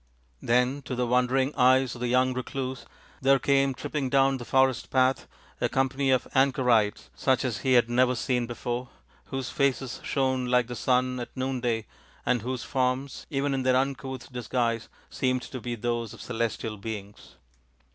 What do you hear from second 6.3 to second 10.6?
anchorites, such as he had never seen before, whose faces shone